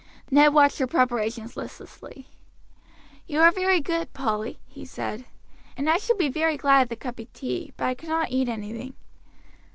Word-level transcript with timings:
Ned 0.31 0.51
watched 0.51 0.79
her 0.79 0.87
preparations 0.87 1.55
listlessly. 1.55 2.27
"You 3.27 3.39
are 3.41 3.51
very 3.51 3.79
good, 3.79 4.13
Polly," 4.13 4.59
he 4.65 4.83
said, 4.83 5.25
"and 5.77 5.87
I 5.87 5.97
shall 5.99 6.17
be 6.17 6.27
very 6.27 6.57
glad 6.57 6.81
of 6.81 6.89
the 6.89 6.95
cup 6.95 7.19
of 7.19 7.31
tea, 7.33 7.71
but 7.77 7.85
I 7.85 7.93
cannot 7.93 8.31
eat 8.31 8.49
anything." 8.49 8.95